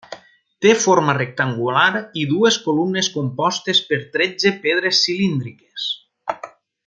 Té 0.65 0.69
forma 0.85 1.13
rectangular 1.17 1.83
i 2.21 2.23
dues 2.31 2.57
columnes 2.63 3.09
compostes 3.19 3.83
per 3.91 4.01
tretze 4.17 4.57
pedres 4.67 5.03
cilíndriques. 5.09 5.89